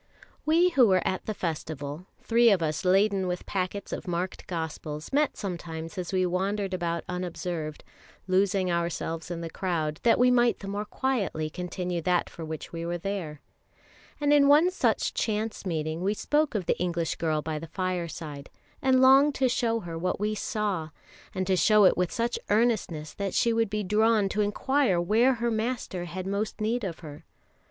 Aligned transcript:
We 0.47 0.69
who 0.69 0.87
were 0.87 1.07
at 1.07 1.27
the 1.27 1.33
festival, 1.35 2.07
three 2.23 2.49
of 2.49 2.63
us 2.63 2.83
laden 2.85 3.27
with 3.27 3.45
packets 3.45 3.93
of 3.93 4.07
marked 4.07 4.47
Gospels, 4.47 5.13
met 5.13 5.37
sometimes 5.37 5.95
as 5.95 6.11
we 6.11 6.25
wandered 6.25 6.73
about 6.73 7.03
unobserved, 7.07 7.83
losing 8.27 8.71
ourselves 8.71 9.29
in 9.29 9.41
the 9.41 9.49
crowd, 9.51 9.99
that 10.01 10.17
we 10.17 10.31
might 10.31 10.57
the 10.57 10.67
more 10.67 10.85
quietly 10.85 11.51
continue 11.51 12.01
that 12.01 12.31
for 12.31 12.43
which 12.43 12.73
we 12.73 12.83
were 12.83 12.97
there; 12.97 13.41
and 14.19 14.33
in 14.33 14.47
one 14.47 14.71
such 14.71 15.13
chance 15.13 15.67
meeting 15.67 16.01
we 16.01 16.15
spoke 16.15 16.55
of 16.55 16.65
the 16.65 16.79
English 16.79 17.17
girl 17.17 17.43
by 17.43 17.59
the 17.59 17.67
fireside, 17.67 18.49
and 18.81 19.03
longed 19.03 19.35
to 19.35 19.47
show 19.47 19.81
her 19.81 19.99
what 19.99 20.19
we 20.19 20.33
saw; 20.33 20.89
and 21.35 21.45
to 21.45 21.55
show 21.55 21.83
it 21.85 21.95
with 21.95 22.11
such 22.11 22.39
earnestness 22.49 23.13
that 23.13 23.35
she 23.35 23.53
would 23.53 23.69
be 23.69 23.83
drawn 23.83 24.27
to 24.27 24.41
inquire 24.41 24.99
where 24.99 25.35
her 25.35 25.51
Master 25.51 26.05
had 26.05 26.25
most 26.25 26.59
need 26.59 26.83
of 26.83 27.01
her. 27.01 27.23